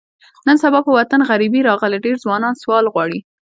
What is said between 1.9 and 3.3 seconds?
ډېری ځوانان سوال غواړي.